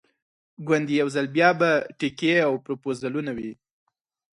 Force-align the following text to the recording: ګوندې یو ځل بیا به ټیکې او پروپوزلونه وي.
ګوندې 0.67 0.93
یو 1.01 1.07
ځل 1.15 1.25
بیا 1.35 1.49
به 1.59 1.71
ټیکې 1.99 2.33
او 2.47 2.53
پروپوزلونه 2.65 3.31
وي. 3.37 3.51